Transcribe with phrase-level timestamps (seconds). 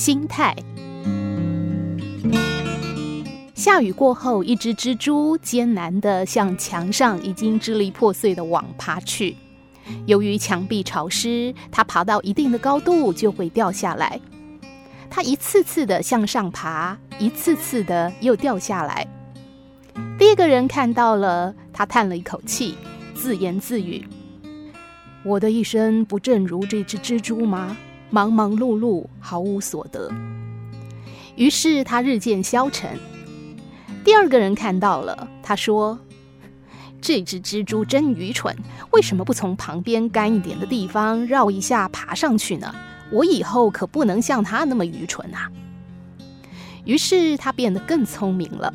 [0.00, 0.56] 心态。
[3.54, 9.36] 下雨过后，一只蜘蛛艰难地向墙上已经支离破碎的网爬去。
[10.06, 14.18] 由于墙壁潮湿，它爬到一定的高度就会掉下来。
[15.10, 19.06] 它一次次地向上爬，一次次地又掉下来。
[20.18, 22.74] 第一个人看到了，他叹了一口气，
[23.14, 24.02] 自言自语
[25.22, 27.76] ：“我的一生不正如这只蜘蛛吗？
[28.10, 30.12] 忙忙碌碌，毫无所得。”
[31.36, 32.98] 于是他日渐消沉。
[34.04, 35.98] 第二个人看到了，他说
[37.00, 38.54] ：“这只蜘蛛真愚蠢，
[38.92, 42.74] 为什么不从旁边干一点的地方绕一下爬上去呢？
[43.12, 45.50] 我以后可不能像他那么愚蠢啊！”
[46.84, 48.72] 于是他变得更聪明了。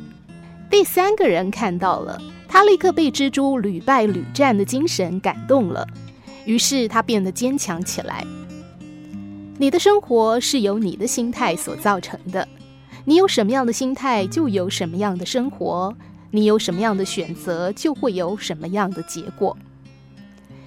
[0.70, 5.86] 第三个人看到了，他立刻被蜘蛛屡败屡战的精神感动了，
[6.44, 8.24] 于是他变得坚强起来。
[9.58, 12.46] 你的生活是由你的心态所造成的。
[13.06, 15.94] 你有什么样的心态，就有什么样的生活；
[16.30, 19.56] 你有什么样的选择，就会有什么样的结果。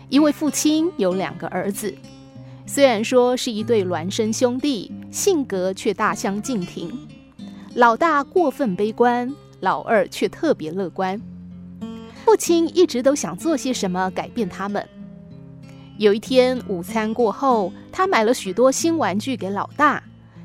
[0.09, 1.93] 一位父亲有两个儿子，
[2.65, 6.91] 虽然说是一对孪生兄弟，性格却大相径庭。
[7.75, 11.21] 老大过分悲观，老二却特别乐观。
[12.25, 14.83] 父亲一直都想做些什么改变他们。
[15.99, 20.01] 有一天午餐过后，他买了许多新玩具给老大。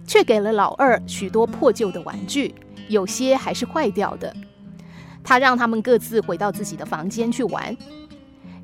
[0.06, 2.55] 却给了老二许多破旧的玩具，
[2.88, 4.36] 有些还是坏掉的。
[5.22, 7.74] 他让他们各自回到自己的房间去玩。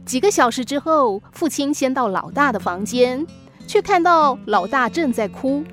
[0.05, 3.27] 几个小时之后，父亲先到老大的房间，
[3.67, 5.65] 却看到老大正在哭，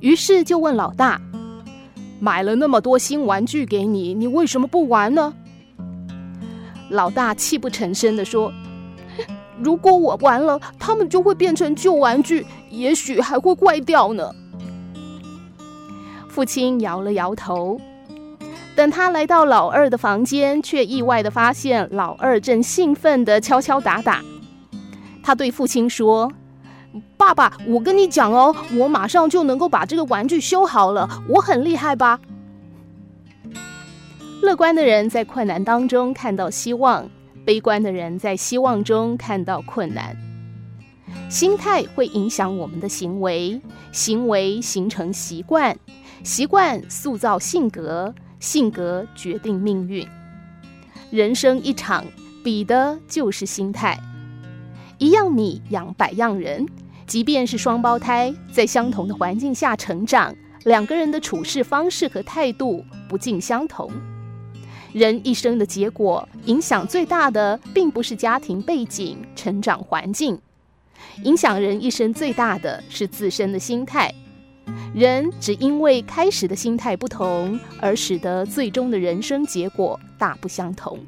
[0.00, 1.18] 于是就问老大
[2.20, 5.32] ：“买了那么多新玩具给你，你为什么不玩呢？”
[6.90, 8.52] 老大泣不成声地说
[9.62, 14.30] ：“如果我玩了，他们就会变成旧玩具，也许还会坏掉呢。”
[16.28, 17.80] 父亲摇了摇头，
[18.74, 24.22] 等他来到老二的房间，却意外的发现老二正兴奋的敲敲打打。
[25.22, 26.30] 他对父亲说
[27.16, 32.20] ：“爸爸，我跟你讲哦，我马上就能够把这个玩具修好了，我很厉害吧？”
[34.42, 37.08] 乐观的人在困难当中看到希望，
[37.46, 40.16] 悲观的人在希望中看到困难。
[41.30, 43.60] 心态会影响我们的行为，
[43.92, 45.78] 行为形成习惯。
[46.24, 50.04] 习惯塑造性格，性格决定命运。
[51.10, 52.04] 人生一场，
[52.42, 53.96] 比的就是心态。
[54.98, 56.66] 一样米养百样人，
[57.06, 63.88] 即便是双胞胎，在相同的环境下成长，两个人的处事方式和态度不尽相同。
[64.96, 70.40] 人一生的结果，影响最大的，并不是家庭背景、成长环境，
[71.22, 74.10] 影响人一生最大的是自身的心态。
[74.94, 80.98] 人只因为开始的心态不同，而使得最终的人生结果大不相同。